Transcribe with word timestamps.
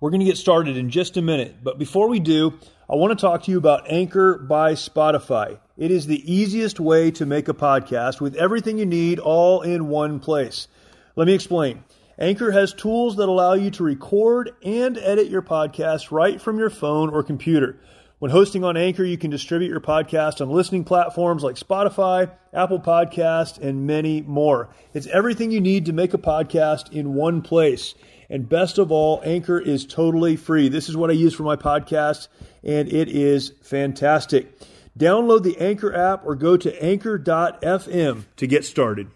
We're 0.00 0.10
going 0.10 0.20
to 0.20 0.26
get 0.26 0.36
started 0.36 0.76
in 0.76 0.90
just 0.90 1.16
a 1.16 1.22
minute, 1.22 1.56
but 1.60 1.76
before 1.76 2.08
we 2.08 2.20
do, 2.20 2.54
I 2.88 2.94
want 2.94 3.18
to 3.18 3.20
talk 3.20 3.42
to 3.42 3.50
you 3.50 3.58
about 3.58 3.90
Anchor 3.90 4.38
by 4.38 4.74
Spotify. 4.74 5.58
It 5.76 5.90
is 5.90 6.06
the 6.06 6.32
easiest 6.32 6.78
way 6.78 7.10
to 7.10 7.26
make 7.26 7.48
a 7.48 7.52
podcast 7.52 8.20
with 8.20 8.36
everything 8.36 8.78
you 8.78 8.86
need 8.86 9.18
all 9.18 9.62
in 9.62 9.88
one 9.88 10.20
place. 10.20 10.68
Let 11.16 11.26
me 11.26 11.34
explain. 11.34 11.82
Anchor 12.16 12.52
has 12.52 12.72
tools 12.72 13.16
that 13.16 13.28
allow 13.28 13.54
you 13.54 13.72
to 13.72 13.82
record 13.82 14.52
and 14.62 14.96
edit 14.98 15.30
your 15.30 15.42
podcast 15.42 16.12
right 16.12 16.40
from 16.40 16.60
your 16.60 16.70
phone 16.70 17.10
or 17.10 17.24
computer. 17.24 17.80
When 18.18 18.32
hosting 18.32 18.64
on 18.64 18.76
Anchor, 18.76 19.04
you 19.04 19.16
can 19.16 19.30
distribute 19.30 19.68
your 19.68 19.78
podcast 19.78 20.40
on 20.40 20.50
listening 20.50 20.82
platforms 20.82 21.44
like 21.44 21.54
Spotify, 21.54 22.28
Apple 22.52 22.80
Podcast, 22.80 23.58
and 23.58 23.86
many 23.86 24.22
more. 24.22 24.70
It's 24.92 25.06
everything 25.06 25.52
you 25.52 25.60
need 25.60 25.86
to 25.86 25.92
make 25.92 26.14
a 26.14 26.18
podcast 26.18 26.92
in 26.92 27.14
one 27.14 27.42
place. 27.42 27.94
And 28.28 28.48
best 28.48 28.76
of 28.78 28.90
all, 28.90 29.22
Anchor 29.24 29.60
is 29.60 29.86
totally 29.86 30.34
free. 30.34 30.68
This 30.68 30.88
is 30.88 30.96
what 30.96 31.10
I 31.10 31.12
use 31.12 31.32
for 31.32 31.44
my 31.44 31.54
podcast, 31.54 32.26
and 32.64 32.92
it 32.92 33.08
is 33.08 33.52
fantastic. 33.62 34.52
Download 34.98 35.44
the 35.44 35.56
Anchor 35.58 35.94
app 35.94 36.26
or 36.26 36.34
go 36.34 36.56
to 36.56 36.84
anchor.fm 36.84 38.24
to 38.36 38.46
get 38.48 38.64
started. 38.64 39.12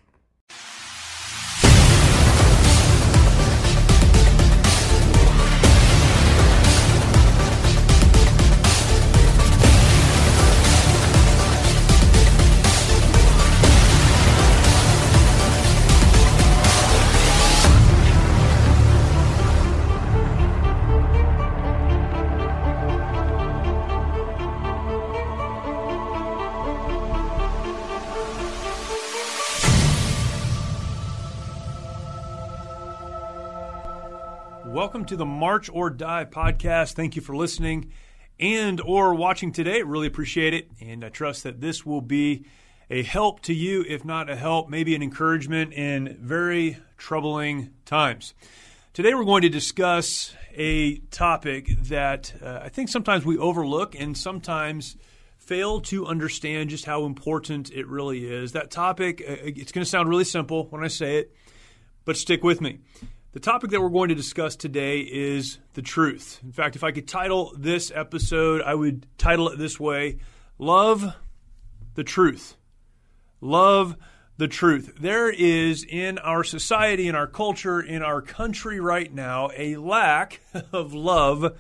Welcome 34.93 35.07
to 35.07 35.17
the 35.17 35.25
March 35.25 35.71
or 35.73 35.89
Die 35.89 36.27
podcast. 36.27 36.93
Thank 36.93 37.17
you 37.17 37.23
for 37.23 37.35
listening 37.35 37.93
and 38.39 38.79
or 38.79 39.15
watching 39.15 39.51
today. 39.51 39.81
Really 39.81 40.07
appreciate 40.07 40.53
it 40.53 40.71
and 40.83 41.03
I 41.03 41.09
trust 41.09 41.45
that 41.45 41.63
this 41.63 41.87
will 41.87 42.03
be 42.03 42.45
a 42.91 43.03
help 43.03 43.41
to 43.45 43.55
you 43.55 43.87
if 43.89 44.05
not 44.05 44.29
a 44.29 44.37
help, 44.37 44.69
maybe 44.69 44.95
an 44.95 45.03
encouragement 45.03 45.73
in 45.73 46.19
very 46.21 46.77
troubling 46.99 47.71
times. 47.87 48.35
Today 48.93 49.15
we're 49.15 49.25
going 49.25 49.41
to 49.41 49.49
discuss 49.49 50.35
a 50.55 50.99
topic 51.11 51.71
that 51.85 52.35
uh, 52.43 52.61
I 52.63 52.69
think 52.69 52.91
sometimes 52.91 53.25
we 53.25 53.39
overlook 53.39 53.99
and 53.99 54.15
sometimes 54.15 54.99
fail 55.39 55.81
to 55.81 56.07
understand 56.07 56.69
just 56.69 56.85
how 56.85 57.07
important 57.07 57.71
it 57.71 57.89
really 57.89 58.31
is. 58.31 58.53
That 58.53 58.71
topic, 58.71 59.23
uh, 59.27 59.37
it's 59.41 59.73
going 59.73 59.85
to 59.85 59.91
sound 59.91 60.11
really 60.11 60.25
simple 60.25 60.67
when 60.67 60.85
I 60.85 60.89
say 60.89 61.17
it, 61.17 61.35
but 62.05 62.19
stick 62.19 62.45
with 62.45 62.61
me. 62.61 62.81
The 63.33 63.41
topic 63.41 63.71
that 63.71 63.81
we're 63.81 63.89
going 63.89 64.11
to 64.11 64.15
discuss 64.15 64.57
today 64.57 64.99
is 65.01 65.57
the 65.73 65.81
truth. 65.81 66.39
In 66.45 66.53
fact, 66.53 66.77
if 66.77 66.85
I 66.85 66.93
could 66.93 67.09
title 67.09 67.55
this 67.57 67.91
episode, 67.95 68.61
I 68.61 68.75
would 68.75 69.07
title 69.17 69.49
it 69.49 69.59
this 69.59 69.81
way 69.81 70.19
Love 70.59 71.15
the 71.95 72.05
Truth. 72.05 72.59
Love 73.41 73.97
the 74.37 74.49
truth. 74.49 74.99
There 75.01 75.31
is 75.31 75.83
in 75.83 76.19
our 76.19 76.45
society, 76.45 77.09
in 77.09 77.15
our 77.15 77.27
culture, 77.27 77.81
in 77.81 78.03
our 78.03 78.21
country 78.21 78.81
right 78.81 79.11
now, 79.11 79.49
a 79.57 79.77
lack 79.77 80.43
of 80.73 80.93
love 80.93 81.59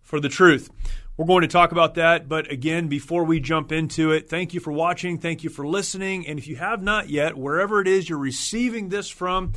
for 0.00 0.20
the 0.20 0.30
truth. 0.30 0.70
We're 1.18 1.26
going 1.26 1.42
to 1.42 1.48
talk 1.48 1.70
about 1.70 1.96
that, 1.96 2.30
but 2.30 2.50
again, 2.50 2.88
before 2.88 3.24
we 3.24 3.40
jump 3.40 3.72
into 3.72 4.12
it, 4.12 4.30
thank 4.30 4.54
you 4.54 4.60
for 4.60 4.72
watching, 4.72 5.18
thank 5.18 5.44
you 5.44 5.50
for 5.50 5.66
listening, 5.66 6.26
and 6.26 6.38
if 6.38 6.48
you 6.48 6.56
have 6.56 6.82
not 6.82 7.10
yet, 7.10 7.36
wherever 7.36 7.82
it 7.82 7.88
is 7.88 8.08
you're 8.08 8.16
receiving 8.16 8.88
this 8.88 9.10
from, 9.10 9.52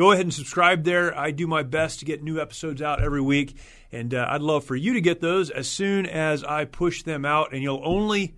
go 0.00 0.12
ahead 0.12 0.24
and 0.24 0.32
subscribe 0.32 0.82
there. 0.84 1.16
I 1.16 1.30
do 1.30 1.46
my 1.46 1.62
best 1.62 1.98
to 1.98 2.06
get 2.06 2.22
new 2.22 2.40
episodes 2.40 2.80
out 2.80 3.02
every 3.02 3.20
week, 3.20 3.54
and 3.92 4.14
uh, 4.14 4.26
I'd 4.30 4.40
love 4.40 4.64
for 4.64 4.74
you 4.74 4.94
to 4.94 5.00
get 5.02 5.20
those 5.20 5.50
as 5.50 5.68
soon 5.68 6.06
as 6.06 6.42
I 6.42 6.64
push 6.64 7.02
them 7.02 7.26
out. 7.26 7.52
And 7.52 7.62
you'll 7.62 7.82
only 7.84 8.34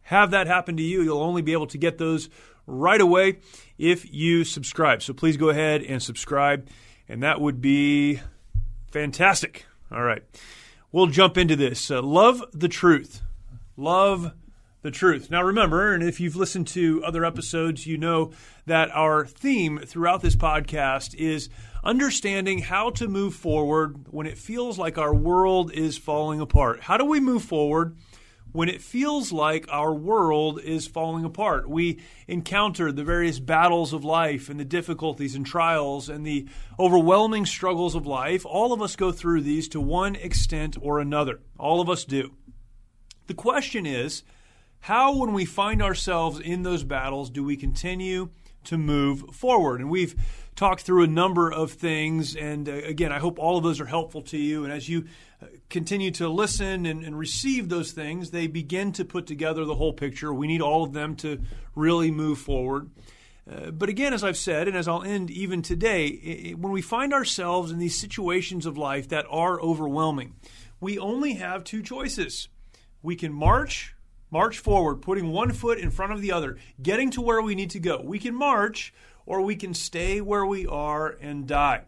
have 0.00 0.30
that 0.30 0.46
happen 0.46 0.78
to 0.78 0.82
you. 0.82 1.02
You'll 1.02 1.20
only 1.20 1.42
be 1.42 1.52
able 1.52 1.66
to 1.66 1.76
get 1.76 1.98
those 1.98 2.30
right 2.66 3.00
away 3.00 3.40
if 3.76 4.10
you 4.10 4.44
subscribe. 4.44 5.02
So 5.02 5.12
please 5.12 5.36
go 5.36 5.50
ahead 5.50 5.82
and 5.82 6.02
subscribe, 6.02 6.66
and 7.10 7.22
that 7.22 7.42
would 7.42 7.60
be 7.60 8.20
fantastic. 8.90 9.66
All 9.90 10.02
right. 10.02 10.22
We'll 10.92 11.08
jump 11.08 11.36
into 11.36 11.56
this. 11.56 11.90
Uh, 11.90 12.00
love 12.00 12.42
the 12.54 12.68
truth. 12.68 13.20
Love 13.76 14.32
the 14.82 14.90
truth. 14.90 15.30
Now, 15.30 15.42
remember, 15.42 15.94
and 15.94 16.02
if 16.02 16.20
you've 16.20 16.36
listened 16.36 16.66
to 16.68 17.04
other 17.04 17.24
episodes, 17.24 17.86
you 17.86 17.96
know 17.96 18.32
that 18.66 18.90
our 18.90 19.24
theme 19.24 19.78
throughout 19.78 20.22
this 20.22 20.36
podcast 20.36 21.14
is 21.14 21.48
understanding 21.84 22.58
how 22.58 22.90
to 22.90 23.08
move 23.08 23.34
forward 23.34 24.06
when 24.10 24.26
it 24.26 24.38
feels 24.38 24.78
like 24.78 24.98
our 24.98 25.14
world 25.14 25.72
is 25.72 25.96
falling 25.96 26.40
apart. 26.40 26.82
How 26.82 26.96
do 26.96 27.04
we 27.04 27.20
move 27.20 27.42
forward? 27.42 27.96
When 28.50 28.68
it 28.68 28.82
feels 28.82 29.32
like 29.32 29.66
our 29.70 29.94
world 29.94 30.60
is 30.60 30.86
falling 30.86 31.24
apart, 31.24 31.70
we 31.70 32.00
encounter 32.28 32.92
the 32.92 33.02
various 33.02 33.40
battles 33.40 33.94
of 33.94 34.04
life 34.04 34.50
and 34.50 34.60
the 34.60 34.64
difficulties 34.64 35.34
and 35.34 35.46
trials 35.46 36.10
and 36.10 36.26
the 36.26 36.46
overwhelming 36.78 37.46
struggles 37.46 37.94
of 37.94 38.06
life. 38.06 38.44
All 38.44 38.74
of 38.74 38.82
us 38.82 38.94
go 38.94 39.10
through 39.10 39.40
these 39.40 39.68
to 39.68 39.80
one 39.80 40.16
extent 40.16 40.76
or 40.82 41.00
another. 41.00 41.40
All 41.58 41.80
of 41.80 41.88
us 41.88 42.04
do. 42.04 42.34
The 43.26 43.34
question 43.34 43.86
is, 43.86 44.22
how, 44.82 45.16
when 45.16 45.32
we 45.32 45.44
find 45.44 45.80
ourselves 45.80 46.40
in 46.40 46.64
those 46.64 46.82
battles, 46.82 47.30
do 47.30 47.44
we 47.44 47.56
continue 47.56 48.30
to 48.64 48.76
move 48.76 49.32
forward? 49.32 49.80
And 49.80 49.88
we've 49.88 50.16
talked 50.56 50.82
through 50.82 51.04
a 51.04 51.06
number 51.06 51.52
of 51.52 51.70
things. 51.70 52.34
And 52.34 52.68
uh, 52.68 52.72
again, 52.72 53.12
I 53.12 53.20
hope 53.20 53.38
all 53.38 53.56
of 53.56 53.62
those 53.62 53.80
are 53.80 53.86
helpful 53.86 54.22
to 54.22 54.36
you. 54.36 54.64
And 54.64 54.72
as 54.72 54.88
you 54.88 55.04
uh, 55.40 55.46
continue 55.70 56.10
to 56.10 56.28
listen 56.28 56.84
and, 56.84 57.04
and, 57.04 57.16
receive 57.16 57.68
those 57.68 57.92
things, 57.92 58.32
they 58.32 58.48
begin 58.48 58.90
to 58.94 59.04
put 59.04 59.28
together 59.28 59.64
the 59.64 59.76
whole 59.76 59.92
picture. 59.92 60.34
We 60.34 60.48
need 60.48 60.60
all 60.60 60.82
of 60.82 60.92
them 60.92 61.14
to 61.16 61.40
really 61.76 62.10
move 62.10 62.38
forward. 62.38 62.90
Uh, 63.48 63.70
but 63.70 63.88
again, 63.88 64.12
as 64.12 64.24
I've 64.24 64.36
said, 64.36 64.66
and 64.66 64.76
as 64.76 64.88
I'll 64.88 65.04
end 65.04 65.30
even 65.30 65.62
today, 65.62 66.06
it, 66.06 66.58
when 66.58 66.72
we 66.72 66.82
find 66.82 67.14
ourselves 67.14 67.70
in 67.70 67.78
these 67.78 68.00
situations 68.00 68.66
of 68.66 68.76
life 68.76 69.10
that 69.10 69.26
are 69.30 69.60
overwhelming, 69.60 70.34
we 70.80 70.98
only 70.98 71.34
have 71.34 71.62
two 71.62 71.82
choices. 71.82 72.48
We 73.00 73.14
can 73.14 73.32
march 73.32 73.94
march 74.32 74.58
forward, 74.58 74.96
putting 74.96 75.30
one 75.30 75.52
foot 75.52 75.78
in 75.78 75.90
front 75.90 76.12
of 76.12 76.22
the 76.22 76.32
other, 76.32 76.56
getting 76.82 77.10
to 77.10 77.20
where 77.20 77.42
we 77.42 77.54
need 77.54 77.70
to 77.70 77.78
go. 77.78 78.00
We 78.02 78.18
can 78.18 78.34
march 78.34 78.92
or 79.26 79.42
we 79.42 79.54
can 79.54 79.74
stay 79.74 80.20
where 80.20 80.46
we 80.46 80.66
are 80.66 81.08
and 81.20 81.46
die. 81.46 81.82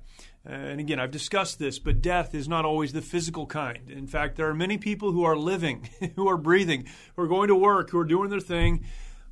Uh, 0.47 0.53
and 0.53 0.79
again, 0.79 1.01
I've 1.01 1.11
discussed 1.11 1.59
this, 1.59 1.79
but 1.79 2.03
death 2.03 2.35
is 2.35 2.47
not 2.47 2.67
always 2.67 2.93
the 2.93 3.01
physical 3.01 3.47
kind. 3.47 3.91
In 3.91 4.07
fact, 4.07 4.37
there 4.37 4.49
are 4.49 4.55
many 4.55 4.77
people 4.77 5.11
who 5.11 5.25
are 5.25 5.37
living, 5.37 5.89
who 6.17 6.29
are 6.29 6.37
breathing, 6.37 6.87
who 7.17 7.23
are 7.23 7.29
going 7.29 7.49
to 7.49 7.57
work, 7.57 7.91
who 7.91 7.99
are 7.99 8.05
doing 8.05 8.29
their 8.29 8.41
thing, 8.41 8.85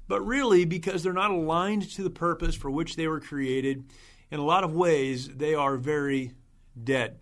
but 0.09 0.23
really 0.23 0.65
because 0.65 1.03
they're 1.03 1.13
not 1.13 1.31
aligned 1.31 1.89
to 1.91 2.03
the 2.03 2.11
purpose 2.11 2.57
for 2.57 2.71
which 2.71 2.97
they 2.97 3.07
were 3.07 3.21
created, 3.21 3.85
in 4.31 4.41
a 4.41 4.45
lot 4.45 4.65
of 4.65 4.75
ways, 4.75 5.29
they 5.29 5.55
are 5.55 5.77
very 5.77 6.33
dead. 6.83 7.19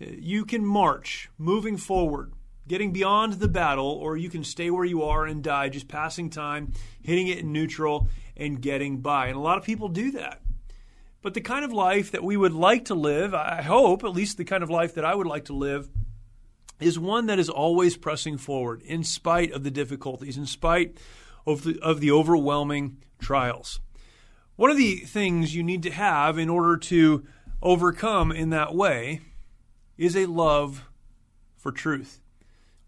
Uh, 0.00 0.06
you 0.08 0.46
can 0.46 0.64
march, 0.64 1.28
moving 1.36 1.76
forward, 1.76 2.32
getting 2.66 2.92
beyond 2.92 3.34
the 3.34 3.48
battle, 3.48 3.86
or 3.86 4.16
you 4.16 4.30
can 4.30 4.44
stay 4.44 4.70
where 4.70 4.84
you 4.84 5.02
are 5.02 5.26
and 5.26 5.42
die, 5.42 5.68
just 5.68 5.88
passing 5.88 6.30
time, 6.30 6.72
hitting 7.02 7.28
it 7.28 7.38
in 7.38 7.52
neutral, 7.52 8.08
and 8.36 8.62
getting 8.62 8.98
by. 8.98 9.26
And 9.26 9.36
a 9.36 9.40
lot 9.40 9.58
of 9.58 9.64
people 9.64 9.88
do 9.88 10.12
that. 10.12 10.40
But 11.22 11.34
the 11.34 11.40
kind 11.40 11.64
of 11.64 11.72
life 11.72 12.10
that 12.12 12.24
we 12.24 12.36
would 12.36 12.52
like 12.52 12.86
to 12.86 12.94
live, 12.94 13.34
I 13.34 13.62
hope, 13.62 14.04
at 14.04 14.12
least 14.12 14.36
the 14.36 14.44
kind 14.44 14.62
of 14.62 14.70
life 14.70 14.94
that 14.94 15.04
I 15.04 15.14
would 15.14 15.26
like 15.26 15.46
to 15.46 15.52
live, 15.52 15.88
is 16.80 16.98
one 16.98 17.26
that 17.26 17.38
is 17.38 17.48
always 17.48 17.96
pressing 17.96 18.38
forward 18.38 18.82
in 18.82 19.04
spite 19.04 19.52
of 19.52 19.62
the 19.62 19.70
difficulties, 19.70 20.36
in 20.36 20.46
spite 20.46 20.98
of 21.46 21.62
the, 21.62 21.78
of 21.80 22.00
the 22.00 22.10
overwhelming 22.10 22.98
trials. 23.20 23.80
One 24.56 24.70
of 24.70 24.76
the 24.76 24.96
things 24.96 25.54
you 25.54 25.62
need 25.62 25.82
to 25.84 25.90
have 25.90 26.38
in 26.38 26.48
order 26.48 26.76
to 26.76 27.24
overcome 27.62 28.32
in 28.32 28.50
that 28.50 28.74
way 28.74 29.20
is 29.96 30.16
a 30.16 30.26
love 30.26 30.84
for 31.56 31.70
truth. 31.70 32.21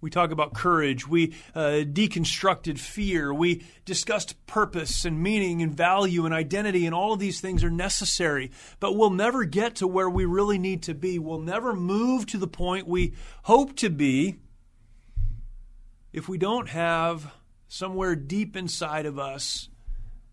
We 0.04 0.10
talk 0.10 0.32
about 0.32 0.52
courage. 0.52 1.08
We 1.08 1.32
uh, 1.54 1.80
deconstructed 1.86 2.78
fear. 2.78 3.32
We 3.32 3.64
discussed 3.86 4.36
purpose 4.46 5.06
and 5.06 5.22
meaning 5.22 5.62
and 5.62 5.74
value 5.74 6.26
and 6.26 6.34
identity, 6.34 6.84
and 6.84 6.94
all 6.94 7.14
of 7.14 7.20
these 7.20 7.40
things 7.40 7.64
are 7.64 7.70
necessary. 7.70 8.50
But 8.80 8.96
we'll 8.96 9.08
never 9.08 9.44
get 9.44 9.76
to 9.76 9.86
where 9.86 10.10
we 10.10 10.26
really 10.26 10.58
need 10.58 10.82
to 10.82 10.94
be. 10.94 11.18
We'll 11.18 11.38
never 11.38 11.72
move 11.72 12.26
to 12.26 12.36
the 12.36 12.46
point 12.46 12.86
we 12.86 13.14
hope 13.44 13.76
to 13.76 13.88
be 13.88 14.36
if 16.12 16.28
we 16.28 16.36
don't 16.36 16.68
have 16.68 17.32
somewhere 17.66 18.14
deep 18.14 18.56
inside 18.58 19.06
of 19.06 19.18
us 19.18 19.70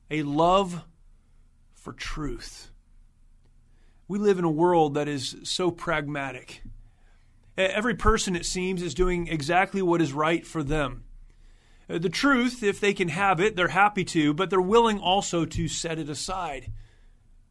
a 0.09 0.23
love 0.23 0.83
for 1.75 1.93
truth. 1.93 2.71
We 4.09 4.19
live 4.19 4.37
in 4.37 4.43
a 4.43 4.51
world 4.51 4.95
that 4.95 5.07
is 5.07 5.37
so 5.43 5.71
pragmatic 5.71 6.61
Every 7.69 7.95
person, 7.95 8.35
it 8.35 8.45
seems, 8.45 8.81
is 8.81 8.93
doing 8.93 9.27
exactly 9.27 9.81
what 9.81 10.01
is 10.01 10.13
right 10.13 10.45
for 10.45 10.63
them. 10.63 11.03
The 11.87 12.09
truth, 12.09 12.63
if 12.63 12.79
they 12.79 12.93
can 12.93 13.09
have 13.09 13.39
it, 13.39 13.55
they're 13.55 13.67
happy 13.67 14.05
to, 14.05 14.33
but 14.33 14.49
they're 14.49 14.61
willing 14.61 14.99
also 14.99 15.45
to 15.45 15.67
set 15.67 15.99
it 15.99 16.09
aside 16.09 16.71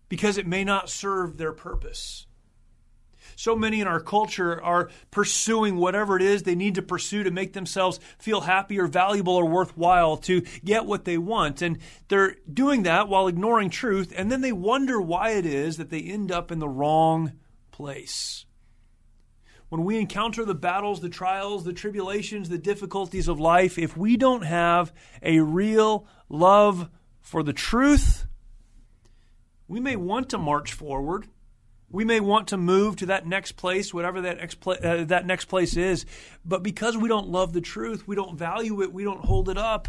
because 0.09 0.39
it 0.39 0.47
may 0.47 0.65
not 0.65 0.89
serve 0.89 1.37
their 1.37 1.53
purpose. 1.53 2.27
So 3.37 3.57
many 3.57 3.81
in 3.81 3.87
our 3.87 4.01
culture 4.01 4.63
are 4.63 4.91
pursuing 5.11 5.77
whatever 5.77 6.17
it 6.17 6.23
is 6.23 6.43
they 6.43 6.55
need 6.55 6.75
to 6.75 6.83
pursue 6.83 7.23
to 7.23 7.31
make 7.31 7.53
themselves 7.53 8.01
feel 8.19 8.43
happy 8.43 8.79
or 8.79 8.87
valuable 8.87 9.35
or 9.35 9.47
worthwhile 9.47 10.17
to 10.19 10.43
get 10.65 10.85
what 10.85 11.05
they 11.05 11.17
want. 11.17 11.63
And 11.63 11.79
they're 12.09 12.37
doing 12.53 12.83
that 12.83 13.09
while 13.09 13.29
ignoring 13.29 13.71
truth, 13.71 14.13
and 14.17 14.31
then 14.31 14.41
they 14.41 14.53
wonder 14.53 15.01
why 15.01 15.31
it 15.31 15.47
is 15.47 15.77
that 15.77 15.91
they 15.91 16.01
end 16.01 16.33
up 16.33 16.51
in 16.51 16.59
the 16.59 16.69
wrong 16.69 17.33
place. 17.71 18.45
When 19.71 19.85
we 19.85 19.99
encounter 19.99 20.45
the 20.45 20.55
battles, 20.55 21.01
the 21.01 21.09
trials, 21.09 21.65
the 21.65 21.73
tribulations, 21.73 22.49
the 22.49 22.59
difficulties 22.59 23.27
of 23.29 23.41
life, 23.41 23.79
if 23.79 23.97
we 23.97 24.17
don't 24.17 24.43
have 24.43 24.93
a 25.23 25.41
real 25.41 26.07
love 26.29 26.91
for 27.21 27.43
the 27.43 27.53
truth, 27.53 28.27
we 29.67 29.81
may 29.81 29.97
want 29.97 30.29
to 30.31 30.39
march 30.39 30.73
forward 30.73 31.27
we 31.91 32.05
may 32.05 32.21
want 32.21 32.49
to 32.49 32.57
move 32.57 32.97
to 32.97 33.07
that 33.07 33.27
next 33.27 33.53
place, 33.53 33.93
whatever 33.93 34.21
that 34.21 34.57
uh, 34.67 35.05
that 35.05 35.27
next 35.27 35.47
place 35.47 35.77
is, 35.77 36.07
but 36.45 36.63
because 36.63 36.97
we 36.97 37.09
don't 37.09 37.29
love 37.29 37.53
the 37.53 37.61
truth, 37.61 38.07
we 38.07 38.15
don't 38.15 38.39
value 38.39 38.81
it, 38.83 38.93
we 38.93 39.03
don't 39.03 39.25
hold 39.25 39.49
it 39.49 39.59
up, 39.59 39.89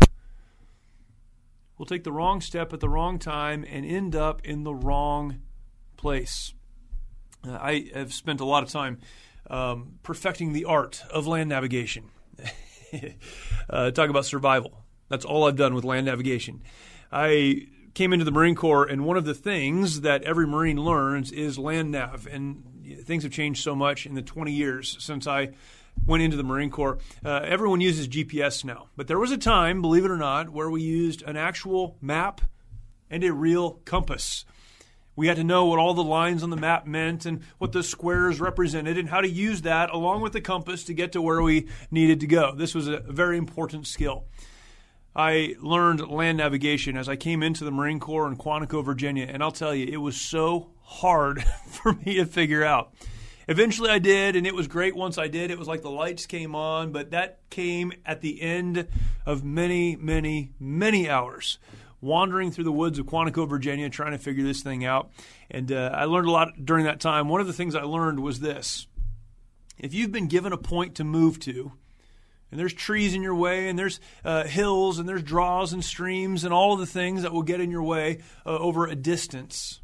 we'll 1.77 1.85
take 1.85 2.03
the 2.03 2.11
wrong 2.11 2.41
step 2.41 2.73
at 2.73 2.79
the 2.79 2.89
wrong 2.89 3.19
time 3.19 3.63
and 3.69 3.85
end 3.85 4.15
up 4.15 4.41
in 4.43 4.63
the 4.63 4.73
wrong 4.73 5.41
place. 5.95 6.53
Uh, 7.47 7.57
I 7.61 7.89
have 7.93 8.13
spent 8.13 8.39
a 8.39 8.45
lot 8.45 8.63
of 8.63 8.69
time 8.69 8.99
um, 9.49 9.99
perfecting 10.03 10.53
the 10.53 10.65
art 10.65 11.03
of 11.11 11.27
land 11.27 11.49
navigation. 11.49 12.09
uh, 13.69 13.91
talk 13.91 14.09
about 14.09 14.25
survival. 14.25 14.83
That's 15.09 15.25
all 15.25 15.47
I've 15.47 15.57
done 15.57 15.73
with 15.75 15.83
land 15.83 16.05
navigation. 16.05 16.61
I 17.11 17.67
came 17.93 18.13
into 18.13 18.25
the 18.25 18.31
Marine 18.31 18.55
Corps, 18.55 18.85
and 18.85 19.05
one 19.05 19.17
of 19.17 19.25
the 19.25 19.33
things 19.33 20.01
that 20.01 20.23
every 20.23 20.47
Marine 20.47 20.77
learns 20.77 21.31
is 21.31 21.57
land 21.59 21.91
nav. 21.91 22.27
And 22.31 22.63
things 23.03 23.23
have 23.23 23.31
changed 23.31 23.63
so 23.63 23.75
much 23.75 24.05
in 24.05 24.15
the 24.15 24.21
20 24.21 24.51
years 24.51 24.95
since 24.99 25.27
I 25.27 25.49
went 26.05 26.23
into 26.23 26.37
the 26.37 26.43
Marine 26.43 26.69
Corps. 26.69 26.97
Uh, 27.23 27.41
everyone 27.43 27.81
uses 27.81 28.07
GPS 28.07 28.63
now. 28.63 28.87
But 28.95 29.07
there 29.07 29.19
was 29.19 29.31
a 29.31 29.37
time, 29.37 29.81
believe 29.81 30.05
it 30.05 30.11
or 30.11 30.17
not, 30.17 30.49
where 30.49 30.69
we 30.69 30.81
used 30.81 31.21
an 31.23 31.35
actual 31.35 31.97
map 32.01 32.41
and 33.09 33.23
a 33.23 33.33
real 33.33 33.81
compass. 33.85 34.45
We 35.15 35.27
had 35.27 35.37
to 35.37 35.43
know 35.43 35.65
what 35.65 35.79
all 35.79 35.93
the 35.93 36.03
lines 36.03 36.41
on 36.41 36.49
the 36.49 36.57
map 36.57 36.87
meant 36.87 37.25
and 37.25 37.41
what 37.57 37.73
the 37.73 37.83
squares 37.83 38.39
represented 38.39 38.97
and 38.97 39.09
how 39.09 39.21
to 39.21 39.29
use 39.29 39.63
that 39.63 39.89
along 39.89 40.21
with 40.21 40.33
the 40.33 40.41
compass 40.41 40.83
to 40.85 40.93
get 40.93 41.11
to 41.11 41.21
where 41.21 41.41
we 41.41 41.67
needed 41.89 42.21
to 42.21 42.27
go. 42.27 42.55
This 42.55 42.73
was 42.73 42.87
a 42.87 42.99
very 42.99 43.37
important 43.37 43.87
skill. 43.87 44.25
I 45.13 45.55
learned 45.59 46.07
land 46.07 46.37
navigation 46.37 46.95
as 46.95 47.09
I 47.09 47.17
came 47.17 47.43
into 47.43 47.65
the 47.65 47.71
Marine 47.71 47.99
Corps 47.99 48.27
in 48.27 48.37
Quantico, 48.37 48.83
Virginia, 48.83 49.25
and 49.27 49.43
I'll 49.43 49.51
tell 49.51 49.75
you, 49.75 49.85
it 49.85 49.97
was 49.97 50.15
so 50.15 50.71
hard 50.83 51.43
for 51.67 51.93
me 51.93 52.15
to 52.15 52.25
figure 52.25 52.63
out. 52.63 52.93
Eventually 53.47 53.89
I 53.89 53.99
did, 53.99 54.37
and 54.37 54.47
it 54.47 54.55
was 54.55 54.69
great 54.69 54.95
once 54.95 55.17
I 55.17 55.27
did. 55.27 55.51
It 55.51 55.59
was 55.59 55.67
like 55.67 55.81
the 55.81 55.89
lights 55.89 56.25
came 56.25 56.55
on, 56.55 56.93
but 56.93 57.11
that 57.11 57.39
came 57.49 57.91
at 58.05 58.21
the 58.21 58.41
end 58.41 58.87
of 59.25 59.43
many, 59.43 59.97
many, 59.97 60.51
many 60.57 61.09
hours 61.09 61.57
wandering 62.01 62.51
through 62.51 62.63
the 62.63 62.71
woods 62.71 62.99
of 62.99 63.05
Quantico, 63.05 63.47
Virginia, 63.47 63.89
trying 63.89 64.11
to 64.11 64.17
figure 64.17 64.43
this 64.43 64.61
thing 64.61 64.83
out. 64.83 65.11
And 65.49 65.71
uh, 65.71 65.91
I 65.93 66.05
learned 66.05 66.27
a 66.27 66.31
lot 66.31 66.65
during 66.65 66.85
that 66.85 66.99
time. 66.99 67.29
One 67.29 67.41
of 67.41 67.47
the 67.47 67.53
things 67.53 67.75
I 67.75 67.83
learned 67.83 68.19
was 68.19 68.39
this 68.39 68.87
if 69.77 69.93
you've 69.93 70.11
been 70.11 70.27
given 70.27 70.53
a 70.53 70.57
point 70.57 70.95
to 70.95 71.03
move 71.03 71.39
to, 71.41 71.71
and 72.51 72.59
there's 72.59 72.73
trees 72.73 73.15
in 73.15 73.21
your 73.21 73.35
way, 73.35 73.69
and 73.69 73.79
there's 73.79 73.99
uh, 74.25 74.43
hills, 74.43 74.99
and 74.99 75.07
there's 75.07 75.23
draws 75.23 75.73
and 75.73 75.83
streams, 75.83 76.43
and 76.43 76.53
all 76.53 76.73
of 76.73 76.79
the 76.79 76.85
things 76.85 77.21
that 77.21 77.31
will 77.31 77.43
get 77.43 77.61
in 77.61 77.71
your 77.71 77.83
way 77.83 78.19
uh, 78.45 78.57
over 78.57 78.85
a 78.85 78.95
distance. 78.95 79.79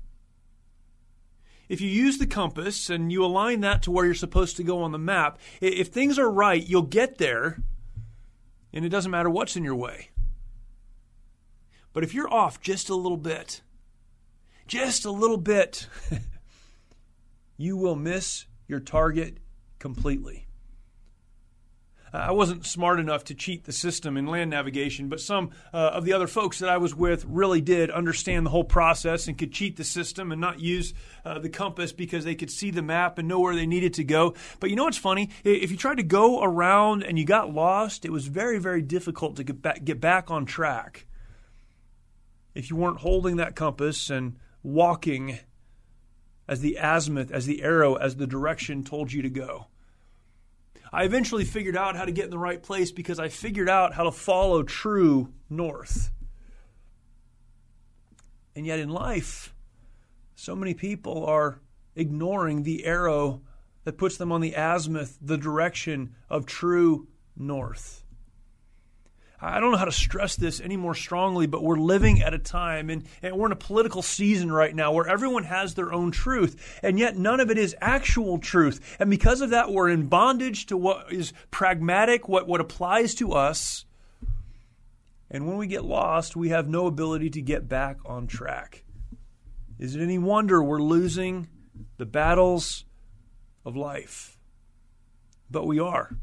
If 1.69 1.81
you 1.81 1.89
use 1.89 2.17
the 2.17 2.27
compass 2.27 2.89
and 2.89 3.11
you 3.11 3.25
align 3.25 3.59
that 3.61 3.81
to 3.83 3.91
where 3.91 4.05
you're 4.05 4.13
supposed 4.13 4.55
to 4.57 4.63
go 4.63 4.83
on 4.83 4.91
the 4.91 4.97
map, 4.97 5.39
if 5.59 5.87
things 5.87 6.17
are 6.17 6.31
right, 6.31 6.65
you'll 6.65 6.83
get 6.83 7.17
there, 7.17 7.61
and 8.71 8.85
it 8.85 8.89
doesn't 8.89 9.11
matter 9.11 9.29
what's 9.29 9.57
in 9.57 9.63
your 9.63 9.75
way. 9.75 10.09
But 11.93 12.03
if 12.03 12.13
you're 12.13 12.31
off 12.31 12.61
just 12.61 12.89
a 12.89 12.95
little 12.95 13.17
bit, 13.17 13.61
just 14.67 15.05
a 15.05 15.11
little 15.11 15.37
bit, 15.37 15.87
you 17.57 17.77
will 17.77 17.95
miss 17.95 18.45
your 18.67 18.79
target 18.79 19.37
completely. 19.79 20.47
I 22.13 22.31
wasn't 22.31 22.65
smart 22.65 22.99
enough 22.99 23.25
to 23.25 23.35
cheat 23.35 23.65
the 23.65 23.71
system 23.71 24.15
in 24.15 24.27
land 24.27 24.49
navigation, 24.49 25.09
but 25.09 25.19
some 25.19 25.51
uh, 25.73 25.77
of 25.77 26.05
the 26.05 26.13
other 26.13 26.27
folks 26.27 26.59
that 26.59 26.69
I 26.69 26.77
was 26.77 26.95
with 26.95 27.25
really 27.25 27.59
did 27.59 27.91
understand 27.91 28.45
the 28.45 28.49
whole 28.49 28.63
process 28.63 29.27
and 29.27 29.37
could 29.37 29.51
cheat 29.51 29.75
the 29.75 29.83
system 29.83 30.31
and 30.31 30.39
not 30.39 30.59
use 30.59 30.93
uh, 31.25 31.39
the 31.39 31.49
compass 31.49 31.91
because 31.91 32.23
they 32.23 32.35
could 32.35 32.49
see 32.49 32.71
the 32.71 32.81
map 32.81 33.17
and 33.17 33.27
know 33.27 33.39
where 33.39 33.55
they 33.55 33.67
needed 33.67 33.93
to 33.95 34.03
go. 34.03 34.35
But 34.59 34.69
you 34.69 34.75
know 34.75 34.85
what's 34.85 34.97
funny? 34.97 35.29
If 35.43 35.69
you 35.69 35.77
tried 35.77 35.97
to 35.97 36.03
go 36.03 36.41
around 36.41 37.03
and 37.03 37.19
you 37.19 37.25
got 37.25 37.53
lost, 37.53 38.05
it 38.05 38.11
was 38.11 38.27
very, 38.27 38.57
very 38.57 38.81
difficult 38.81 39.35
to 39.35 39.43
get 39.43 39.61
back, 39.61 39.83
get 39.83 39.99
back 39.99 40.31
on 40.31 40.45
track 40.45 41.05
if 42.57 42.71
you 42.71 42.75
weren't 42.75 42.97
holding 42.97 43.35
that 43.35 43.55
compass 43.55 44.09
and 44.09 44.35
walking 44.63 45.37
as 46.47 46.61
the 46.61 46.79
azimuth, 46.81 47.31
as 47.31 47.45
the 47.45 47.61
arrow, 47.61 47.93
as 47.95 48.15
the 48.15 48.25
direction 48.25 48.83
told 48.83 49.13
you 49.13 49.21
to 49.21 49.29
go. 49.29 49.67
I 50.91 51.03
eventually 51.03 51.45
figured 51.45 51.77
out 51.77 51.95
how 51.95 52.05
to 52.05 52.11
get 52.11 52.25
in 52.25 52.31
the 52.31 52.39
right 52.39 52.61
place 52.61 52.91
because 52.91 53.19
I 53.19 53.29
figured 53.29 53.69
out 53.69 53.93
how 53.93 54.05
to 54.05 54.11
follow 54.11 54.63
true 54.63 55.31
north. 55.51 56.09
And 58.55 58.65
yet 58.65 58.79
in 58.79 58.89
life, 58.89 59.53
so 60.33 60.55
many 60.55 60.73
people 60.73 61.27
are 61.27 61.59
ignoring 61.95 62.63
the 62.63 62.85
arrow 62.85 63.41
that 63.83 63.99
puts 63.99 64.17
them 64.17 64.31
on 64.31 64.41
the 64.41 64.55
azimuth, 64.55 65.19
the 65.21 65.37
direction 65.37 66.15
of 66.27 66.47
true 66.47 67.07
north. 67.35 68.03
I 69.39 69.59
don't 69.59 69.71
know 69.71 69.77
how 69.77 69.85
to 69.85 69.91
stress 69.91 70.35
this 70.35 70.59
any 70.59 70.77
more 70.77 70.95
strongly, 70.95 71.45
but 71.45 71.63
we're 71.63 71.77
living 71.77 72.23
at 72.23 72.33
a 72.33 72.39
time 72.39 72.89
and, 72.89 73.03
and 73.21 73.37
we're 73.37 73.45
in 73.45 73.51
a 73.51 73.55
political 73.55 74.01
season 74.01 74.51
right 74.51 74.75
now 74.75 74.91
where 74.91 75.07
everyone 75.07 75.43
has 75.43 75.75
their 75.75 75.93
own 75.93 76.09
truth, 76.09 76.79
and 76.81 76.97
yet 76.97 77.17
none 77.17 77.39
of 77.39 77.51
it 77.51 77.57
is 77.57 77.75
actual 77.79 78.39
truth. 78.39 78.97
And 78.99 79.11
because 79.11 79.41
of 79.41 79.51
that, 79.51 79.71
we're 79.71 79.89
in 79.89 80.07
bondage 80.07 80.65
to 80.67 80.77
what 80.77 81.13
is 81.13 81.33
pragmatic, 81.51 82.27
what, 82.27 82.47
what 82.47 82.61
applies 82.61 83.13
to 83.15 83.33
us. 83.33 83.85
And 85.29 85.45
when 85.45 85.57
we 85.57 85.67
get 85.67 85.85
lost, 85.85 86.35
we 86.35 86.49
have 86.49 86.67
no 86.67 86.87
ability 86.87 87.29
to 87.31 87.41
get 87.41 87.69
back 87.69 87.97
on 88.05 88.25
track. 88.25 88.85
Is 89.77 89.95
it 89.95 90.01
any 90.01 90.17
wonder 90.17 90.63
we're 90.63 90.81
losing 90.81 91.47
the 91.97 92.05
battles 92.07 92.85
of 93.63 93.75
life? 93.75 94.39
But 95.51 95.67
we 95.67 95.79
are. 95.79 96.17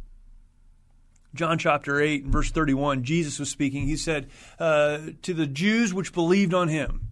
John 1.35 1.59
chapter 1.59 2.01
8 2.01 2.27
verse 2.27 2.51
31, 2.51 3.03
Jesus 3.03 3.41
was 3.41 3.51
speaking. 3.51 3.87
He 3.87 3.97
said, 3.97 4.29
uh, 4.59 4.99
To 5.23 5.35
the 5.35 5.47
Jews 5.47 5.93
which 5.93 6.13
believed 6.13 6.55
on 6.55 6.69
him, 6.69 7.09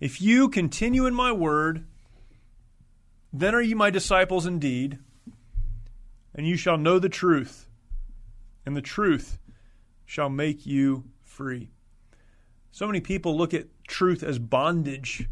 If 0.00 0.20
you 0.20 0.48
continue 0.48 1.06
in 1.06 1.14
my 1.14 1.30
word, 1.30 1.86
then 3.32 3.54
are 3.54 3.62
you 3.62 3.76
my 3.76 3.90
disciples 3.90 4.44
indeed, 4.44 4.98
and 6.34 6.46
you 6.46 6.56
shall 6.56 6.76
know 6.76 6.98
the 6.98 7.08
truth, 7.08 7.68
and 8.66 8.76
the 8.76 8.82
truth 8.82 9.38
shall 10.04 10.28
make 10.28 10.66
you 10.66 11.04
free. 11.22 11.70
So 12.72 12.86
many 12.86 13.00
people 13.00 13.36
look 13.36 13.54
at 13.54 13.66
truth 13.86 14.22
as 14.22 14.38
bondage 14.38 15.28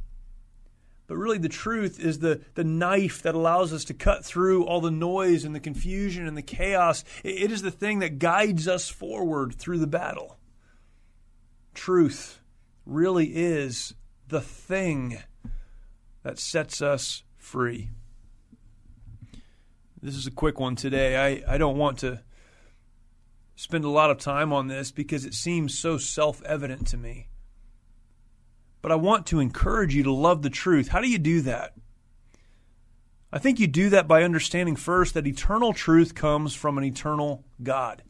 but 1.07 1.17
really, 1.17 1.39
the 1.39 1.49
truth 1.49 2.01
is 2.01 2.19
the, 2.19 2.41
the 2.55 2.65
knife 2.65 3.23
that 3.23 3.35
allows 3.35 3.73
us 3.73 3.85
to 3.85 3.95
cut 3.95 4.25
through 4.25 4.65
all 4.65 4.81
the 4.81 4.91
noise 4.91 5.45
and 5.45 5.55
the 5.55 5.61
confusion 5.61 6.27
and 6.27 6.37
the 6.37 6.43
chaos. 6.43 7.05
It 7.23 7.53
is 7.53 7.63
the 7.63 7.71
thing 7.71 8.01
that 8.01 8.19
guides 8.19 8.67
us 8.67 8.89
forward 8.89 9.55
through 9.55 9.79
the 9.79 9.87
battle. 9.87 10.39
Truth 11.75 12.41
really 12.85 13.27
is 13.37 13.95
the 14.27 14.41
thing 14.41 15.19
that 16.25 16.41
sets 16.41 16.83
us 16.83 17.23
free. 17.37 17.91
This 20.03 20.17
is 20.17 20.27
a 20.27 20.33
quick 20.33 20.59
one 20.59 20.75
today. 20.75 21.17
I, 21.45 21.55
I 21.55 21.59
don't 21.59 21.79
want 21.79 21.99
to 21.99 22.23
spend 23.55 23.85
a 23.85 23.91
lot 23.91 24.11
of 24.11 24.19
time 24.19 24.53
on 24.53 24.67
this 24.67 24.91
because 24.91 25.25
it 25.25 25.35
seems 25.35 25.79
so 25.79 25.99
self 25.99 26.43
evident 26.43 26.89
to 26.89 26.97
me 26.97 27.29
but 28.87 28.93
I 28.93 28.95
want 28.95 29.27
to 29.27 29.41
encourage 29.41 29.97
you 29.97 30.05
to 30.05 30.13
love 30.13 30.43
the 30.43 30.49
truth. 30.49 30.87
How 30.87 31.01
do 31.01 31.09
you 31.09 31.19
do 31.19 31.41
that? 31.41 31.75
I 33.33 33.39
think 33.41 33.59
you 33.59 33.67
do 33.67 33.91
that 33.91 34.07
by 34.07 34.23
understanding 34.23 34.77
first 34.77 35.15
that 35.15 35.27
eternal 35.27 35.73
truth 35.73 36.15
comes 36.15 36.55
from 36.55 36.79
an 36.79 36.85
eternal 36.85 37.45
God. 37.61 38.05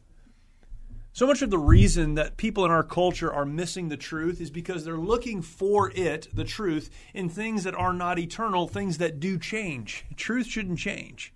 So 1.13 1.25
much 1.25 1.41
of 1.41 1.49
the 1.49 1.57
reason 1.57 2.13
that 2.13 2.37
people 2.37 2.63
in 2.63 2.69
our 2.69 2.83
culture 2.83 3.33
are 3.33 3.43
missing 3.43 3.89
the 3.89 3.97
truth 3.97 4.39
is 4.39 4.51
because 4.51 4.85
they're 4.85 4.99
looking 4.99 5.41
for 5.41 5.91
it, 5.95 6.27
the 6.31 6.43
truth, 6.43 6.91
in 7.11 7.27
things 7.27 7.63
that 7.63 7.73
are 7.73 7.91
not 7.91 8.19
eternal, 8.19 8.67
things 8.67 8.99
that 8.99 9.19
do 9.19 9.39
change. 9.39 10.05
Truth 10.15 10.45
shouldn't 10.45 10.77
change. 10.77 11.33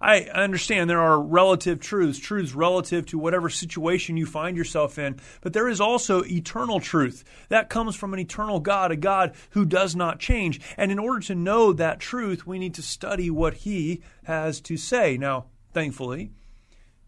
I 0.00 0.22
understand 0.22 0.90
there 0.90 1.00
are 1.00 1.20
relative 1.20 1.80
truths, 1.80 2.18
truths 2.18 2.54
relative 2.54 3.06
to 3.06 3.18
whatever 3.18 3.48
situation 3.48 4.16
you 4.16 4.26
find 4.26 4.56
yourself 4.56 4.98
in, 4.98 5.18
but 5.40 5.52
there 5.52 5.68
is 5.68 5.80
also 5.80 6.22
eternal 6.24 6.80
truth. 6.80 7.24
That 7.48 7.70
comes 7.70 7.96
from 7.96 8.12
an 8.12 8.20
eternal 8.20 8.60
God, 8.60 8.90
a 8.90 8.96
God 8.96 9.34
who 9.50 9.64
does 9.64 9.96
not 9.96 10.18
change. 10.18 10.60
And 10.76 10.92
in 10.92 10.98
order 10.98 11.20
to 11.26 11.34
know 11.34 11.72
that 11.72 12.00
truth, 12.00 12.46
we 12.46 12.58
need 12.58 12.74
to 12.74 12.82
study 12.82 13.30
what 13.30 13.54
He 13.54 14.02
has 14.24 14.60
to 14.62 14.76
say. 14.76 15.16
Now, 15.16 15.46
thankfully, 15.72 16.32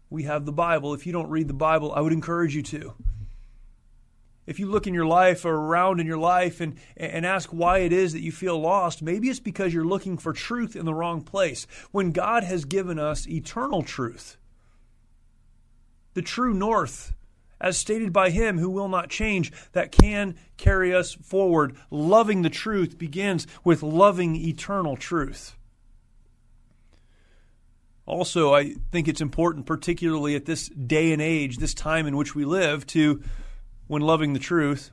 we 0.09 0.23
have 0.23 0.45
the 0.45 0.53
Bible. 0.53 0.93
If 0.93 1.05
you 1.05 1.13
don't 1.13 1.29
read 1.29 1.47
the 1.47 1.53
Bible, 1.53 1.91
I 1.93 2.01
would 2.01 2.13
encourage 2.13 2.55
you 2.55 2.63
to 2.63 2.93
if 4.47 4.59
you 4.59 4.67
look 4.67 4.87
in 4.87 4.93
your 4.93 5.05
life 5.05 5.45
or 5.45 5.53
around 5.53 5.99
in 5.99 6.07
your 6.07 6.17
life 6.17 6.61
and, 6.61 6.77
and 6.95 7.25
ask 7.25 7.49
why 7.49 7.79
it 7.79 7.91
is 7.91 8.13
that 8.13 8.21
you 8.21 8.31
feel 8.31 8.59
lost, 8.59 9.01
maybe 9.01 9.29
it's 9.29 9.41
because 9.41 9.73
you're 9.73 9.85
looking 9.85 10.17
for 10.17 10.31
truth 10.31 10.75
in 10.75 10.85
the 10.85 10.93
wrong 10.93 11.21
place. 11.21 11.67
When 11.91 12.13
God 12.13 12.45
has 12.45 12.63
given 12.63 12.97
us 12.97 13.27
eternal 13.27 13.83
truth, 13.83 14.37
the 16.13 16.21
true 16.21 16.53
north, 16.53 17.13
as 17.59 17.77
stated 17.77 18.13
by 18.13 18.29
Him 18.29 18.57
who 18.57 18.69
will 18.69 18.87
not 18.87 19.09
change, 19.09 19.51
that 19.73 19.91
can 19.91 20.35
carry 20.55 20.95
us 20.95 21.13
forward. 21.13 21.75
Loving 21.91 22.41
the 22.41 22.49
truth 22.49 22.97
begins 22.97 23.47
with 23.63 23.83
loving 23.83 24.35
eternal 24.35 24.95
truth. 24.95 25.55
Also, 28.05 28.53
I 28.53 28.75
think 28.91 29.09
it's 29.09 29.19
important, 29.19 29.65
particularly 29.65 30.35
at 30.35 30.45
this 30.45 30.69
day 30.69 31.11
and 31.11 31.21
age, 31.21 31.57
this 31.57 31.73
time 31.73 32.07
in 32.07 32.15
which 32.15 32.33
we 32.33 32.45
live, 32.45 32.87
to 32.87 33.21
when 33.87 34.01
loving 34.01 34.33
the 34.33 34.39
truth, 34.39 34.91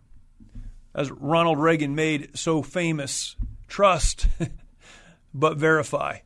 as 0.95 1.11
Ronald 1.11 1.59
Reagan 1.59 1.95
made 1.95 2.31
so 2.39 2.63
famous 2.63 3.37
trust, 3.69 4.29
but 5.35 5.57
verify. 5.57 6.19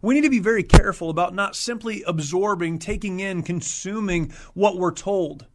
We 0.00 0.14
need 0.14 0.22
to 0.22 0.30
be 0.30 0.40
very 0.40 0.64
careful 0.64 1.10
about 1.10 1.32
not 1.32 1.54
simply 1.54 2.02
absorbing, 2.02 2.80
taking 2.80 3.20
in, 3.20 3.44
consuming 3.44 4.32
what 4.52 4.76
we're 4.76 4.92
told 4.92 5.46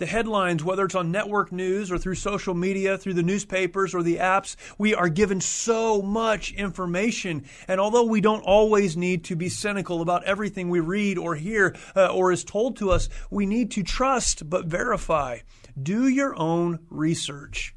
the 0.00 0.06
headlines, 0.06 0.64
whether 0.64 0.84
it's 0.84 0.96
on 0.96 1.12
network 1.12 1.52
news 1.52 1.92
or 1.92 1.98
through 1.98 2.16
social 2.16 2.54
media, 2.54 2.98
through 2.98 3.14
the 3.14 3.22
newspapers 3.22 3.94
or 3.94 4.02
the 4.02 4.16
apps, 4.16 4.56
we 4.78 4.94
are 4.94 5.08
given 5.08 5.40
so 5.40 6.02
much 6.02 6.52
information. 6.52 7.44
And 7.68 7.80
although 7.80 8.04
we 8.04 8.20
don't 8.20 8.42
always 8.42 8.96
need 8.96 9.24
to 9.24 9.36
be 9.36 9.48
cynical 9.48 10.00
about 10.00 10.24
everything 10.24 10.68
we 10.68 10.80
read 10.80 11.18
or 11.18 11.36
hear 11.36 11.76
uh, 11.94 12.06
or 12.06 12.32
is 12.32 12.42
told 12.42 12.78
to 12.78 12.90
us, 12.90 13.08
we 13.30 13.46
need 13.46 13.70
to 13.72 13.84
trust 13.84 14.50
but 14.50 14.66
verify. 14.66 15.38
Do 15.80 16.08
your 16.08 16.36
own 16.36 16.80
research. 16.88 17.76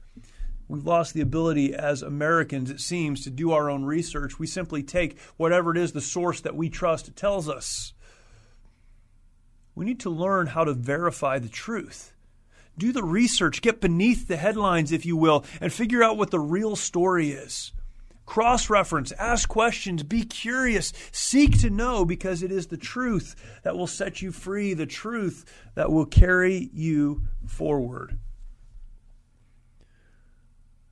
We've 0.70 0.86
lost 0.86 1.14
the 1.14 1.22
ability 1.22 1.76
as 1.76 2.02
Americans, 2.02 2.72
it 2.72 2.80
seems, 2.80 3.26
to 3.26 3.30
do 3.30 3.52
our 3.52 3.70
own 3.70 3.84
research. 3.84 4.40
We 4.40 4.48
simply 4.48 4.82
take 4.82 5.20
whatever 5.36 5.72
it 5.72 5.78
is 5.78 5.92
the 5.92 6.02
source 6.02 6.40
that 6.42 6.56
we 6.56 6.70
trust 6.70 7.16
tells 7.16 7.50
us. 7.50 7.94
We 9.76 9.86
need 9.86 10.00
to 10.02 10.10
learn 10.10 10.48
how 10.48 10.64
to 10.64 10.74
verify 10.74 11.38
the 11.40 11.50
truth 11.50 12.13
do 12.78 12.92
the 12.92 13.04
research, 13.04 13.62
get 13.62 13.82
beneath 13.82 14.28
the 14.28 14.38
headlines, 14.38 14.92
if 14.92 15.06
you 15.06 15.16
will, 15.16 15.46
and 15.62 15.72
figure 15.72 16.04
out 16.04 16.18
what 16.18 16.32
the 16.32 16.40
real 16.40 16.76
story 16.76 17.32
is. 17.32 17.72
Cross 18.26 18.70
reference, 18.70 19.12
ask 19.14 19.50
questions, 19.50 20.02
be 20.02 20.24
curious, 20.24 20.94
seek 21.12 21.60
to 21.60 21.70
know 21.70 22.06
because 22.06 22.42
it 22.42 22.52
is 22.52 22.68
the 22.68 22.78
truth 22.78 23.36
that 23.64 23.76
will 23.76 23.88
set 23.88 24.22
you 24.22 24.32
free, 24.32 24.74
the 24.74 24.86
truth 24.86 25.46
that 25.76 25.92
will 25.92 26.06
carry 26.06 26.70
you 26.74 27.24
forward. 27.46 28.18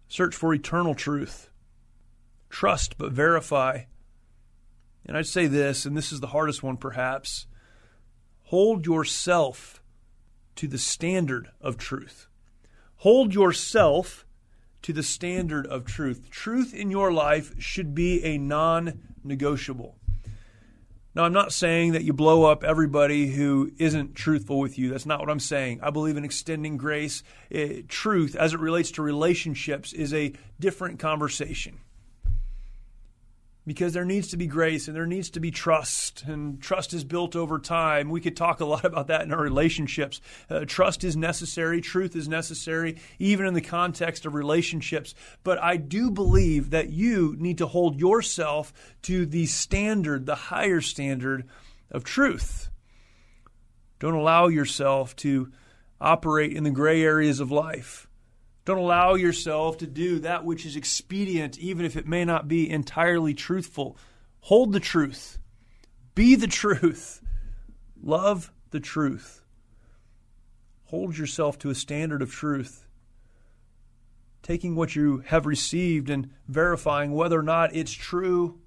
Search 0.07 0.35
for 0.35 0.53
eternal 0.53 0.93
truth. 0.93 1.49
Trust 2.49 2.97
but 2.97 3.13
verify. 3.13 3.83
And 5.05 5.15
I'd 5.15 5.25
say 5.25 5.47
this, 5.47 5.85
and 5.85 5.95
this 5.95 6.11
is 6.11 6.19
the 6.19 6.27
hardest 6.27 6.61
one 6.61 6.75
perhaps 6.75 7.47
hold 8.51 8.85
yourself 8.85 9.80
to 10.61 10.67
the 10.67 10.77
standard 10.77 11.49
of 11.59 11.75
truth. 11.75 12.27
Hold 12.97 13.33
yourself 13.33 14.27
to 14.83 14.93
the 14.93 15.01
standard 15.01 15.65
of 15.65 15.85
truth. 15.85 16.29
Truth 16.29 16.71
in 16.75 16.91
your 16.91 17.11
life 17.11 17.55
should 17.57 17.95
be 17.95 18.23
a 18.23 18.37
non 18.37 18.99
negotiable. 19.23 19.95
Now, 21.15 21.23
I'm 21.23 21.33
not 21.33 21.51
saying 21.51 21.93
that 21.93 22.03
you 22.03 22.13
blow 22.13 22.43
up 22.43 22.63
everybody 22.63 23.31
who 23.31 23.71
isn't 23.79 24.13
truthful 24.13 24.59
with 24.59 24.77
you. 24.77 24.91
That's 24.91 25.07
not 25.07 25.19
what 25.19 25.31
I'm 25.31 25.39
saying. 25.39 25.79
I 25.81 25.89
believe 25.89 26.15
in 26.15 26.23
extending 26.23 26.77
grace. 26.77 27.23
It, 27.49 27.89
truth, 27.89 28.35
as 28.35 28.53
it 28.53 28.59
relates 28.59 28.91
to 28.91 29.01
relationships, 29.01 29.93
is 29.93 30.13
a 30.13 30.33
different 30.59 30.99
conversation 30.99 31.79
because 33.65 33.93
there 33.93 34.05
needs 34.05 34.29
to 34.29 34.37
be 34.37 34.47
grace 34.47 34.87
and 34.87 34.95
there 34.95 35.05
needs 35.05 35.29
to 35.31 35.39
be 35.39 35.51
trust, 35.51 36.23
and 36.25 36.61
trust 36.61 36.93
is 36.93 37.03
built 37.03 37.35
over 37.35 37.59
time. 37.59 38.09
We 38.09 38.21
could 38.21 38.35
talk 38.35 38.59
a 38.59 38.65
lot 38.65 38.85
about 38.91 39.07
that 39.07 39.21
in 39.21 39.31
our 39.31 39.41
relationships. 39.41 40.19
Uh, 40.49 40.65
trust 40.65 41.03
is 41.03 41.15
necessary, 41.15 41.81
truth 41.81 42.15
is 42.15 42.27
necessary, 42.27 42.97
even 43.19 43.45
in 43.45 43.53
the 43.53 43.61
context 43.61 44.25
of 44.25 44.33
relationships. 44.33 45.13
But 45.43 45.61
I 45.61 45.77
do 45.77 46.09
believe 46.09 46.71
that 46.71 46.89
you 46.89 47.35
need 47.37 47.59
to 47.59 47.67
hold 47.67 47.99
yourself 47.99 48.73
to 49.03 49.25
the 49.25 49.45
standard, 49.45 50.25
the 50.25 50.35
higher 50.35 50.81
standard 50.81 51.47
of 51.91 52.03
truth. 52.03 52.69
Don't 53.99 54.15
allow 54.15 54.47
yourself 54.47 55.15
to 55.17 55.51
operate 55.99 56.53
in 56.53 56.63
the 56.63 56.71
gray 56.71 57.03
areas 57.03 57.39
of 57.39 57.51
life. 57.51 58.07
Don't 58.71 58.79
allow 58.79 59.15
yourself 59.15 59.79
to 59.79 59.85
do 59.85 60.19
that 60.19 60.45
which 60.45 60.65
is 60.65 60.77
expedient, 60.77 61.59
even 61.59 61.85
if 61.85 61.97
it 61.97 62.07
may 62.07 62.23
not 62.23 62.47
be 62.47 62.69
entirely 62.69 63.33
truthful. 63.33 63.97
Hold 64.39 64.71
the 64.71 64.79
truth. 64.79 65.39
Be 66.15 66.35
the 66.35 66.47
truth. 66.47 67.21
Love 68.01 68.49
the 68.69 68.79
truth. 68.79 69.43
Hold 70.85 71.17
yourself 71.17 71.59
to 71.59 71.69
a 71.69 71.75
standard 71.75 72.21
of 72.21 72.31
truth. 72.31 72.87
Taking 74.41 74.77
what 74.77 74.95
you 74.95 75.17
have 75.25 75.45
received 75.45 76.09
and 76.09 76.29
verifying 76.47 77.11
whether 77.11 77.37
or 77.37 77.43
not 77.43 77.75
it's 77.75 77.91
true. 77.91 78.57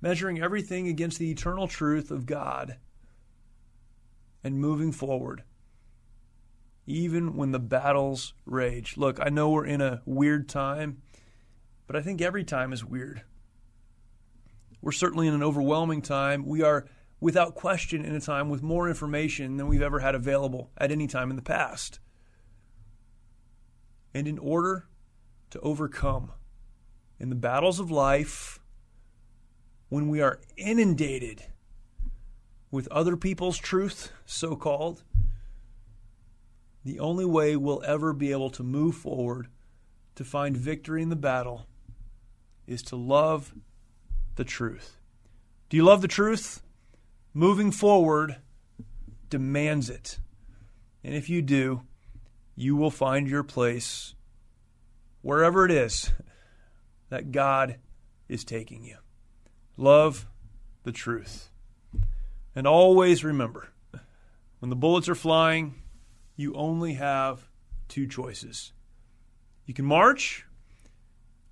Measuring 0.00 0.40
everything 0.40 0.86
against 0.86 1.18
the 1.18 1.32
eternal 1.32 1.66
truth 1.66 2.12
of 2.12 2.24
God. 2.24 2.76
And 4.44 4.60
moving 4.60 4.92
forward 4.92 5.42
even 6.86 7.36
when 7.36 7.52
the 7.52 7.58
battles 7.58 8.32
rage. 8.44 8.96
Look, 8.96 9.18
I 9.20 9.28
know 9.28 9.50
we're 9.50 9.66
in 9.66 9.80
a 9.80 10.02
weird 10.06 10.48
time, 10.48 11.02
but 11.86 11.96
I 11.96 12.02
think 12.02 12.22
every 12.22 12.44
time 12.44 12.72
is 12.72 12.84
weird. 12.84 13.22
We're 14.80 14.92
certainly 14.92 15.26
in 15.26 15.34
an 15.34 15.42
overwhelming 15.42 16.02
time. 16.02 16.46
We 16.46 16.62
are, 16.62 16.86
without 17.20 17.54
question, 17.54 18.04
in 18.04 18.14
a 18.14 18.20
time 18.20 18.48
with 18.48 18.62
more 18.62 18.88
information 18.88 19.56
than 19.56 19.66
we've 19.66 19.82
ever 19.82 19.98
had 19.98 20.14
available 20.14 20.70
at 20.78 20.92
any 20.92 21.06
time 21.06 21.30
in 21.30 21.36
the 21.36 21.42
past. 21.42 21.98
And 24.14 24.28
in 24.28 24.38
order 24.38 24.86
to 25.50 25.60
overcome 25.60 26.32
in 27.18 27.30
the 27.30 27.34
battles 27.34 27.80
of 27.80 27.90
life, 27.90 28.60
when 29.88 30.08
we 30.08 30.20
are 30.20 30.40
inundated 30.56 31.44
with 32.70 32.88
other 32.88 33.16
people's 33.16 33.58
truth, 33.58 34.12
so 34.24 34.56
called, 34.56 35.02
the 36.86 37.00
only 37.00 37.24
way 37.24 37.56
we'll 37.56 37.82
ever 37.84 38.12
be 38.12 38.30
able 38.30 38.48
to 38.48 38.62
move 38.62 38.94
forward 38.94 39.48
to 40.14 40.22
find 40.22 40.56
victory 40.56 41.02
in 41.02 41.08
the 41.08 41.16
battle 41.16 41.66
is 42.64 42.80
to 42.80 42.94
love 42.94 43.52
the 44.36 44.44
truth. 44.44 44.96
Do 45.68 45.76
you 45.76 45.82
love 45.82 46.00
the 46.00 46.06
truth? 46.06 46.62
Moving 47.34 47.72
forward 47.72 48.36
demands 49.28 49.90
it. 49.90 50.20
And 51.02 51.12
if 51.12 51.28
you 51.28 51.42
do, 51.42 51.82
you 52.54 52.76
will 52.76 52.92
find 52.92 53.26
your 53.26 53.42
place 53.42 54.14
wherever 55.22 55.64
it 55.64 55.72
is 55.72 56.12
that 57.08 57.32
God 57.32 57.78
is 58.28 58.44
taking 58.44 58.84
you. 58.84 58.98
Love 59.76 60.28
the 60.84 60.92
truth. 60.92 61.50
And 62.54 62.64
always 62.64 63.24
remember 63.24 63.70
when 64.60 64.70
the 64.70 64.76
bullets 64.76 65.08
are 65.08 65.16
flying, 65.16 65.74
you 66.36 66.54
only 66.54 66.94
have 66.94 67.48
two 67.88 68.06
choices. 68.06 68.72
You 69.64 69.74
can 69.74 69.86
march 69.86 70.44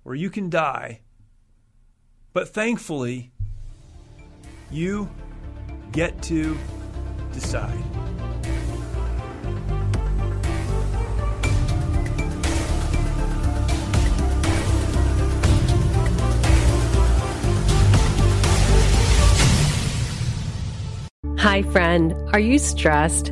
or 0.05 0.15
you 0.15 0.29
can 0.29 0.49
die. 0.49 1.01
But 2.33 2.49
thankfully, 2.49 3.31
you 4.69 5.09
get 5.91 6.21
to 6.23 6.57
decide. 7.33 7.83
Hi, 21.37 21.61
friend. 21.61 22.13
Are 22.33 22.39
you 22.39 22.59
stressed? 22.59 23.31